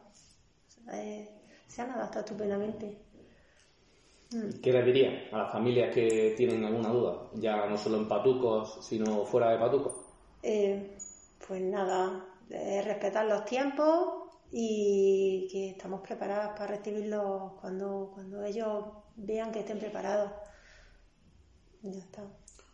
[0.90, 1.28] Eh,
[1.66, 2.98] se han adaptado estupendamente.
[4.32, 4.60] Mm.
[4.62, 7.28] ¿Qué le diría a las familias que tienen alguna duda?
[7.34, 9.92] Ya no solo en patucos, sino fuera de patucos.
[10.42, 10.96] Eh,
[11.46, 18.84] pues nada, eh, respetar los tiempos y que estamos preparadas para recibirlos cuando, cuando ellos
[19.16, 20.30] vean que estén preparados.
[21.82, 22.22] Ya está.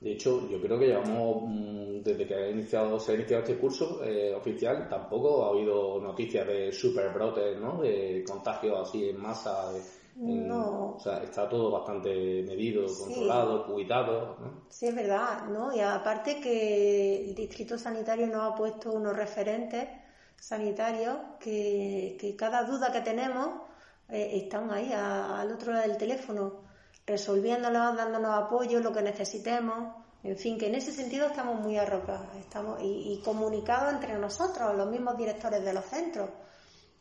[0.00, 3.56] De hecho, yo creo que llevamos, mm, desde que ha iniciado, se ha iniciado este
[3.56, 7.80] curso eh, oficial, tampoco ha habido noticias de superbrotes, ¿no?
[7.82, 9.72] De contagios así en masa.
[9.72, 9.80] de-
[10.16, 10.96] en- No.
[10.96, 14.64] O sea, está todo bastante medido, controlado, cuidado, ¿no?
[14.68, 15.74] Sí, es verdad, ¿no?
[15.74, 19.88] Y aparte que el Distrito Sanitario nos ha puesto unos referentes
[20.42, 23.48] sanitarios que, que cada duda que tenemos
[24.08, 26.62] eh, están ahí a- al otro lado del teléfono,
[27.06, 29.94] resolviéndolos, dándonos apoyo, lo que necesitemos.
[30.24, 34.74] En fin, que en ese sentido estamos muy arropados estamos, y, y comunicados entre nosotros,
[34.76, 36.28] los mismos directores de los centros.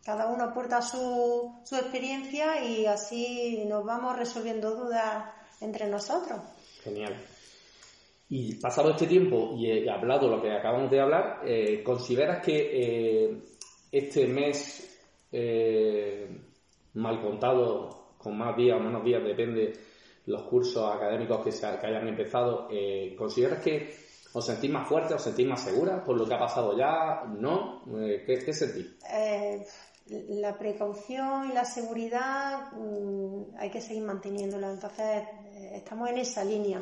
[0.04, 5.26] Cada uno aporta su, su experiencia y así nos vamos resolviendo dudas
[5.62, 6.40] entre nosotros.
[6.84, 7.16] Genial.
[8.34, 13.26] Y pasado este tiempo y eh, hablado lo que acabamos de hablar, eh, ¿consideras que
[13.26, 13.44] eh,
[13.92, 14.88] este mes
[15.34, 16.30] eh,
[16.94, 19.74] mal contado, con más días o menos días, depende
[20.28, 23.94] los cursos académicos que, se- que hayan empezado, eh, ¿consideras que
[24.34, 27.24] os sentís más fuertes, os sentís más seguras por lo que ha pasado ya?
[27.38, 27.84] ¿No?
[28.00, 28.96] Eh, ¿qué, qué sentís?
[30.30, 34.72] La precaución y la seguridad mm, hay que seguir manteniéndola.
[34.72, 35.24] Entonces,
[35.74, 36.82] estamos en esa línea.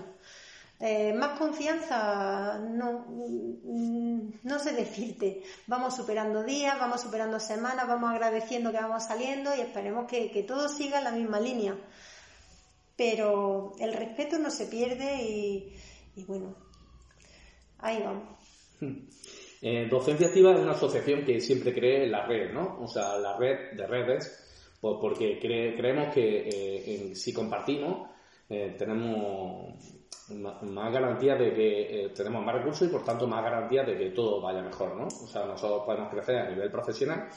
[0.81, 5.43] Eh, más confianza, no, mm, no sé decirte.
[5.67, 10.43] Vamos superando días, vamos superando semanas, vamos agradeciendo que vamos saliendo y esperemos que, que
[10.43, 11.75] todo siga en la misma línea.
[12.95, 15.73] Pero el respeto no se pierde y,
[16.27, 16.55] bueno,
[17.79, 18.23] ahí vamos.
[19.61, 22.79] Eh, Docencia Activa es una asociación que siempre cree en la red, ¿no?
[22.79, 28.09] O sea, la red de redes, pues porque cre- creemos que eh, si compartimos
[28.47, 29.73] tenemos
[30.35, 34.09] más garantías de que eh, tenemos más recursos y por tanto más garantías de que
[34.11, 35.05] todo vaya mejor, ¿no?
[35.07, 37.27] O sea, nosotros podemos crecer a nivel profesional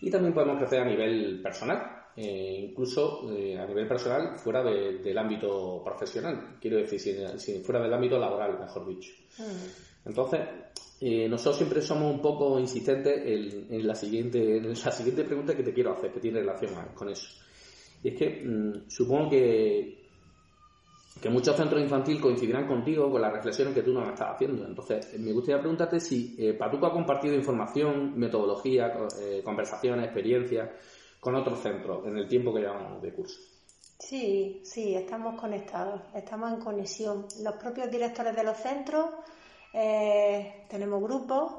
[0.00, 4.98] y también podemos crecer a nivel personal, eh, incluso eh, a nivel personal fuera de-
[4.98, 9.10] del ámbito profesional, quiero decir, si- si fuera del ámbito laboral, mejor dicho.
[10.04, 10.40] Entonces,
[11.00, 15.56] eh, nosotros siempre somos un poco insistentes en, en la siguiente en la siguiente pregunta
[15.56, 17.28] que te quiero hacer, que tiene relación con eso.
[18.02, 19.97] Y es que mm, supongo que,
[21.20, 24.64] que muchos centros infantiles coincidirán contigo con las reflexiones que tú nos estás haciendo.
[24.64, 30.70] Entonces, me gustaría preguntarte si eh, Patuco ha compartido información, metodología, eh, conversaciones, experiencias
[31.20, 33.40] con otros centros en el tiempo que llevamos de curso.
[33.98, 37.26] Sí, sí, estamos conectados, estamos en conexión.
[37.42, 39.06] Los propios directores de los centros
[39.72, 41.52] eh, tenemos grupos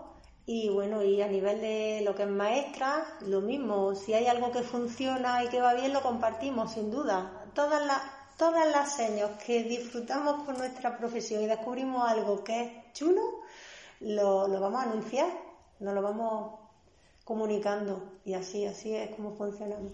[0.46, 3.94] y bueno, y a nivel de lo que es maestra, lo mismo.
[3.94, 7.46] Si hay algo que funciona y que va bien, lo compartimos, sin duda.
[7.54, 8.02] Todas las,
[8.40, 13.42] todas las años que disfrutamos con nuestra profesión y descubrimos algo que es chulo,
[14.00, 15.28] lo, lo vamos a anunciar,
[15.82, 16.54] nos lo vamos
[17.26, 19.92] comunicando y así, así es como funcionamos.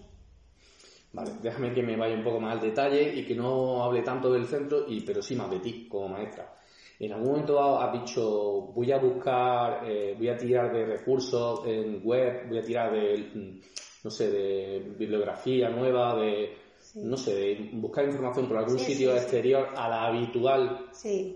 [1.12, 4.32] Vale, déjame que me vaya un poco más al detalle y que no hable tanto
[4.32, 6.54] del centro, y, pero sí más de ti como maestra.
[7.00, 12.00] En algún momento has dicho, voy a buscar, eh, voy a tirar de recursos en
[12.04, 13.60] web, voy a tirar de,
[14.04, 16.65] no sé, de bibliografía nueva, de,
[16.96, 20.86] no sé, buscar información por algún Sí, sitio sí, exterior a la habitual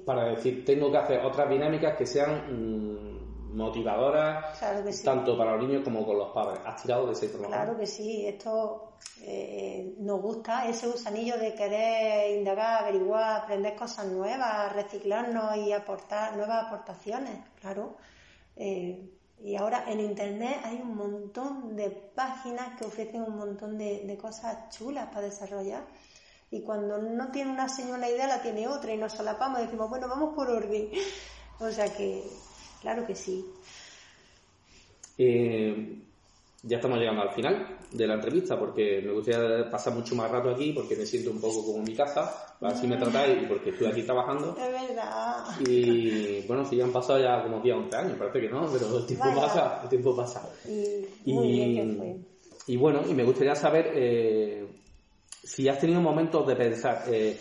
[0.04, 5.04] para decir, tengo que hacer otras dinámicas que sean mm, motivadoras, claro que sí.
[5.04, 6.60] tanto para los niños como con los padres.
[6.64, 7.62] ¿Has tirado de esa información?
[7.62, 8.92] Claro que sí, esto
[9.22, 16.36] eh, nos gusta, ese gusanillo de querer indagar, averiguar, aprender cosas nuevas, reciclarnos y aportar
[16.36, 17.96] nuevas aportaciones, claro.
[18.56, 19.10] Eh,
[19.42, 24.68] y ahora en Internet hay un montón de páginas que ofrecen un montón de, cosas
[24.70, 25.86] chulas para desarrollar.
[26.50, 29.88] Y cuando no tiene una señora idea, la tiene otra y nos solapamos y decimos,
[29.88, 30.90] bueno, vamos por orden.
[31.62, 32.24] O sea que,
[32.80, 33.44] claro que sí.
[35.18, 36.02] Eh,
[36.62, 40.50] ya estamos llegando al final de la entrevista porque me gustaría pasar mucho más rato
[40.50, 43.70] aquí porque me siento un poco como en mi casa, así me tratáis y porque
[43.70, 44.54] estoy aquí trabajando.
[44.56, 45.44] Es verdad.
[45.66, 48.98] Y bueno, si ya han pasado ya como 10 11 años, parece que no, pero
[48.98, 49.40] el tiempo Vaya.
[49.40, 50.50] pasa, el tiempo pasa.
[51.24, 52.16] Y muy bien que fue.
[52.66, 54.66] y bueno, y me gustaría saber eh,
[55.42, 57.38] si has tenido momentos de pensar, eh,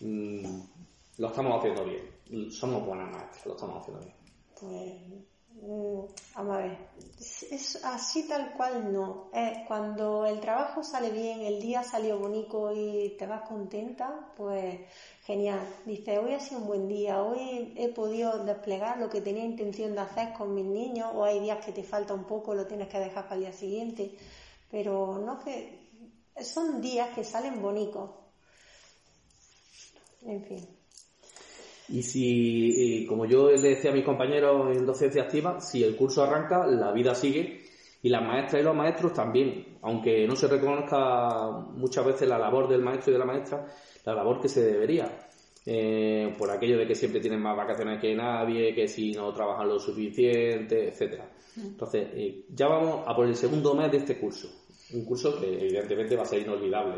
[0.00, 0.60] mm,
[1.18, 4.14] lo estamos haciendo bien, somos buenas maestras, lo estamos haciendo bien.
[4.60, 6.78] Pues Vamos a ver,
[7.20, 9.30] es, así tal cual no.
[9.32, 14.80] Es cuando el trabajo sale bien, el día salió bonito y te vas contenta, pues
[15.22, 15.60] genial.
[15.86, 19.94] Dices, hoy ha sido un buen día, hoy he podido desplegar lo que tenía intención
[19.94, 22.88] de hacer con mis niños, o hay días que te falta un poco, lo tienes
[22.88, 24.16] que dejar para el día siguiente.
[24.70, 25.78] Pero no que
[26.42, 28.10] son días que salen bonitos.
[30.22, 30.73] En fin.
[31.88, 36.22] Y si, como yo le decía a mis compañeros en docencia activa, si el curso
[36.22, 37.62] arranca, la vida sigue
[38.02, 42.68] y las maestras y los maestros también, aunque no se reconozca muchas veces la labor
[42.68, 43.66] del maestro y de la maestra,
[44.04, 45.10] la labor que se debería.
[45.66, 49.68] Eh, por aquello de que siempre tienen más vacaciones que nadie, que si no trabajan
[49.68, 51.30] lo suficiente, etcétera.
[51.56, 54.48] Entonces, eh, ya vamos a por el segundo mes de este curso.
[54.92, 56.96] Un curso que evidentemente va a ser inolvidable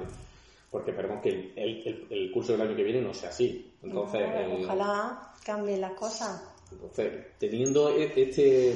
[0.76, 3.72] porque esperemos que el, el- el curso del año que viene no sea así.
[3.82, 6.42] Entonces, Ojalá, eh, ojalá cambien las cosas.
[6.70, 8.72] entonces, teniendo e- este,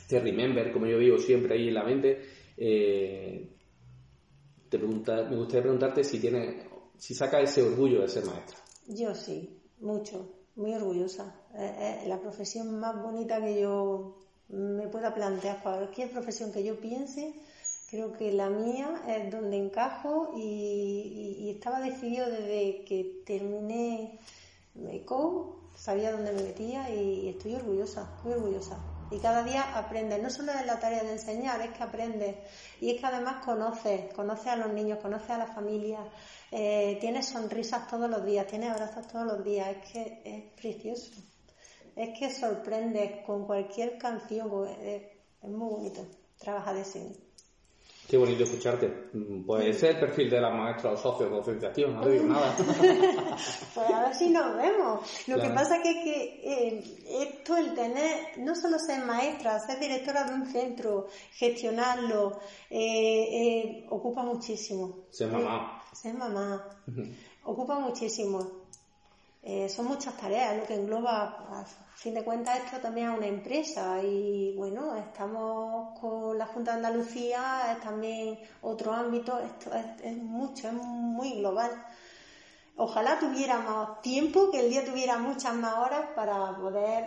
[0.00, 2.22] este remember, como yo digo siempre ahí en la mente,
[2.56, 3.46] eh,
[4.70, 6.64] te pregunta, me gustaría preguntarte si tienes,
[6.96, 8.56] si saca ese orgullo de ser maestra.
[8.88, 11.34] Yo sí, mucho, muy orgullosa.
[11.54, 14.16] Es, es la profesión más bonita que yo
[14.48, 15.62] me pueda plantear.
[15.62, 17.34] Cualquier profesión que yo piense,
[17.88, 24.18] creo que la mía es donde encajo y, estaba decidido desde que terminé
[24.74, 28.78] MECO, sabía dónde me metía y estoy orgullosa, muy orgullosa.
[29.10, 32.36] Y cada día aprendes, no solo es la tarea de enseñar, es que aprendes.
[32.80, 36.00] Y es que además conoces, conoces a los niños, conoces a la familia,
[36.50, 41.12] eh, tienes sonrisas todos los días, tienes abrazos todos los días, es que es precioso.
[41.94, 45.02] Es que sorprendes con cualquier canción, con- es,
[45.40, 46.04] es muy bonito
[46.38, 47.25] trabajar de cine.
[48.08, 49.08] Qué bonito escucharte.
[49.12, 52.54] Mm, Pues ese es el perfil de la maestra o docencia activa, no digo nada.
[53.74, 55.00] Pues a ver si nos vemos.
[55.26, 56.84] Lo que pasa que, que eh,
[57.22, 62.40] esto, el tener, no solo ser maestra, ser directora de un centro, gestionarlo,
[62.70, 65.06] eh, eh, ocupa muchísimo.
[65.10, 65.82] Ser mamá.
[65.92, 66.64] Ser mamá.
[67.44, 68.66] Ocupa muchísimo.
[69.48, 73.28] Eh, son muchas tareas, lo que engloba, a fin de cuentas, esto también es una
[73.28, 79.84] empresa y bueno, estamos con la Junta de Andalucía, es también otro ámbito, esto es,
[80.02, 81.70] es mucho, es muy global.
[82.74, 87.04] Ojalá tuviéramos tiempo, que el día tuviera muchas más horas para poder,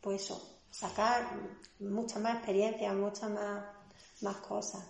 [0.00, 1.24] pues eso, sacar
[1.80, 3.64] muchas más experiencias, muchas más,
[4.22, 4.86] más cosas.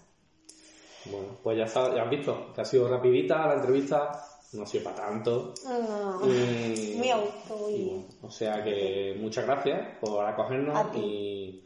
[1.07, 4.13] Bueno, pues ya, está, ya has visto que ha sido rapidita la entrevista,
[4.53, 5.55] no ha sido para tanto.
[5.65, 7.89] No, Y- muy a gusto, muy y bien.
[8.07, 11.65] bueno, o sea que muchas gracias por acogernos y,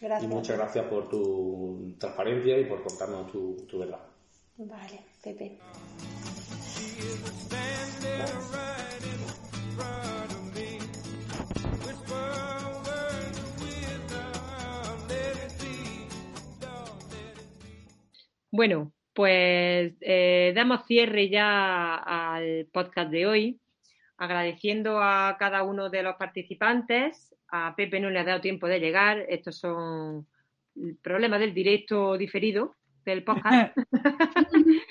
[0.00, 0.30] Gracias.
[0.30, 4.00] y muchas gracias por tu transparencia y por contarnos tu, tu verdad.
[4.58, 5.58] Vale, Pepe.
[8.02, 8.26] Me.
[18.50, 23.60] Bueno, pues eh, damos cierre ya al podcast de hoy,
[24.18, 27.34] agradeciendo a cada uno de los participantes.
[27.48, 29.24] A Pepe no le ha dado tiempo de llegar.
[29.30, 30.26] Estos son
[31.00, 33.76] problemas del directo diferido del podcast.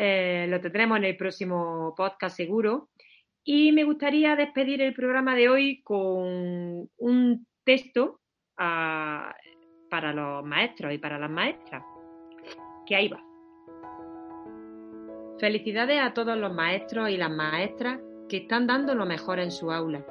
[0.00, 2.88] Eh, lo tendremos en el próximo podcast seguro.
[3.42, 8.20] Y me gustaría despedir el programa de hoy con un texto
[8.56, 9.34] ah,
[9.90, 11.82] para los maestros y para las maestras.
[12.86, 13.27] Que ahí va.
[15.38, 19.70] Felicidades a todos los maestros y las maestras que están dando lo mejor en su
[19.70, 20.04] aula.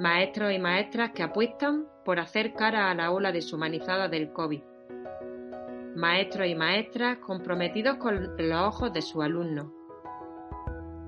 [0.00, 4.62] Maestros y maestras que apuestan por hacer cara a la ola deshumanizada del COVID.
[5.94, 9.66] Maestros y maestras comprometidos con los ojos de sus alumnos.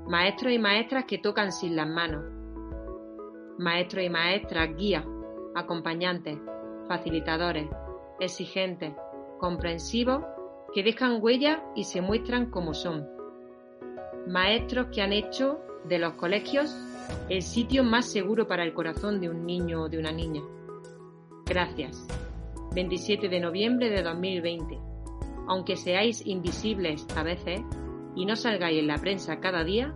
[0.07, 2.25] Maestros y maestras que tocan sin las manos.
[3.59, 5.05] Maestros y maestras guías,
[5.57, 6.39] acompañantes,
[6.87, 7.69] facilitadores,
[8.21, 8.93] exigentes,
[9.41, 10.23] comprensivos,
[10.75, 13.09] que dejan huella y se muestran como son.
[14.27, 16.75] Maestros que han hecho de los colegios
[17.29, 20.43] el sitio más seguro para el corazón de un niño o de una niña.
[21.45, 22.07] Gracias.
[22.75, 24.79] 27 de noviembre de 2020.
[25.47, 27.61] Aunque seáis invisibles a veces
[28.15, 29.95] y no salgáis en la prensa cada día,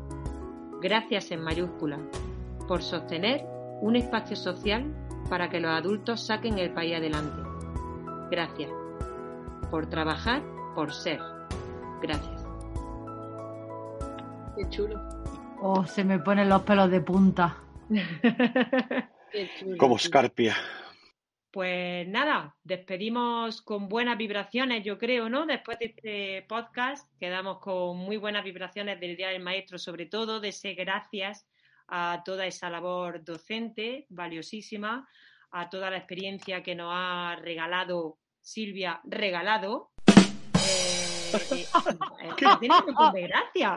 [0.83, 1.99] gracias en mayúscula
[2.69, 3.47] por sostener
[3.81, 4.93] un espacio social
[5.31, 7.43] para que los adultos saquen el país adelante.
[8.31, 8.71] Gracias
[9.71, 10.43] por trabajar
[10.77, 11.19] por ser.
[12.03, 12.45] Gracias.
[14.55, 15.01] Qué chulo.
[15.63, 17.57] Oh, se me ponen los pelos de punta.
[19.33, 19.79] Qué chulo.
[19.79, 20.55] Como Scarpia.
[21.51, 25.47] Pues nada, despedimos con buenas vibraciones, yo creo, ¿no?
[25.47, 30.41] Después de este podcast, quedamos con muy buenas vibraciones del Día del Maestro, sobre todo
[30.41, 31.49] de ese gracias
[31.89, 35.09] a toda esa labor docente, valiosísima,
[35.53, 39.96] a toda la experiencia que nos ha regalado Silvia, regalado.
[41.33, 41.67] Eh,
[42.23, 43.77] eh, tiene un montón de gracia.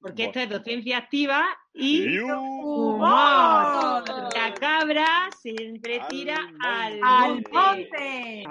[0.00, 4.04] Porque esto es docencia activa y humor.
[4.34, 8.44] La cabra siempre tira al ¡Al monte.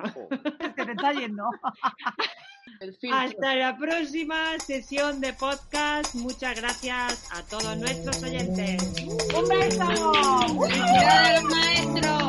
[0.76, 1.44] Se te está yendo.
[3.12, 6.16] Hasta la próxima sesión de podcast.
[6.16, 8.82] Muchas gracias a todos nuestros oyentes.
[9.36, 10.14] ¡Un beso!
[10.62, 12.29] ¡Felicidades, maestro!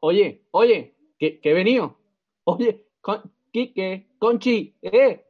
[0.00, 1.98] Oye, oye, que, que he venido.
[2.44, 5.26] Oye, con, Quique, Conchi, eh,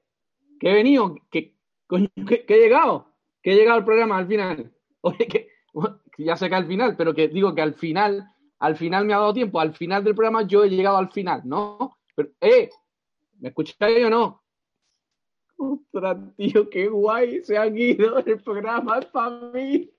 [0.59, 1.55] que he venido, que,
[2.27, 4.73] que, que he llegado, que he llegado al programa al final.
[5.03, 5.49] Oye, que
[6.25, 9.19] ya sé que al final, pero que digo que al final, al final me ha
[9.19, 11.99] dado tiempo, al final del programa yo he llegado al final, ¿no?
[12.15, 12.71] Pero, eh,
[13.39, 14.43] ¿me escucháis o no?
[15.59, 19.91] Ostras, tío, qué guay, se han ido, el programa para mí.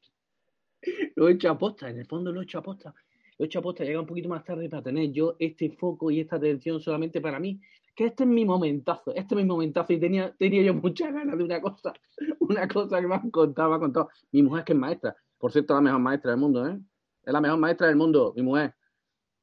[1.16, 2.94] Lo he hecho aposta, en el fondo lo he hecho aposta.
[3.38, 6.20] Lo he hecho aposta, llega un poquito más tarde para tener yo este foco y
[6.20, 7.60] esta atención solamente para mí.
[7.96, 11.38] Que este es mi momentazo, este es mi momentazo y tenía, tenía yo muchas ganas
[11.38, 11.94] de una cosa,
[12.40, 14.10] una cosa que me han contado, me han contado.
[14.32, 16.80] Mi mujer que es maestra, por cierto, la mejor maestra del mundo, ¿eh?
[17.24, 18.74] Es la mejor maestra del mundo, mi mujer.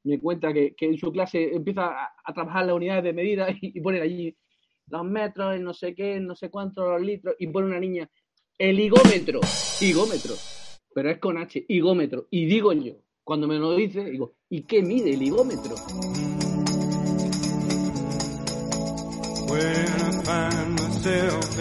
[0.05, 3.59] Me cuenta que, que en su clase empieza a, trabajar las unidades de medida y,
[3.61, 4.37] y pone allí
[4.89, 7.81] los metros, el no sé qué, el no sé cuántos, los litros, y pone una
[7.81, 8.11] niña,
[8.59, 9.41] el higómetro,
[9.81, 10.35] higómetro,
[10.95, 12.27] pero es con H, higómetro.
[12.31, 15.75] Y digo yo, cuando me lo dice, digo, ¿y qué mide el higómetro?
[19.49, 21.55] When I find myself